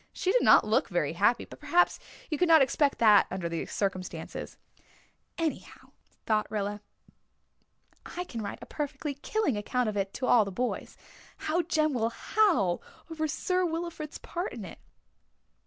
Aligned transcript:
She 0.11 0.31
did 0.31 0.41
not 0.41 0.65
look 0.65 0.89
very 0.89 1.13
happy, 1.13 1.45
but 1.45 1.59
perhaps 1.59 1.99
you 2.31 2.39
could 2.39 2.47
not 2.47 2.63
expect 2.63 2.97
that 2.97 3.27
under 3.29 3.47
the 3.47 3.67
circumstances." 3.67 4.57
"Anyhow," 5.37 5.91
thought 6.25 6.49
Rilla, 6.49 6.81
"I 8.07 8.23
can 8.23 8.41
write 8.41 8.57
a 8.63 8.65
perfectly 8.65 9.13
killing 9.13 9.55
account 9.55 9.87
of 9.89 9.95
it 9.97 10.19
all 10.23 10.43
to 10.43 10.45
the 10.45 10.51
boys. 10.51 10.97
How 11.37 11.61
Jem 11.61 11.93
will 11.93 12.09
howl 12.09 12.81
over 13.11 13.27
Sir 13.27 13.63
Wilfrid's 13.63 14.17
part 14.17 14.53
in 14.53 14.65
it!" 14.65 14.79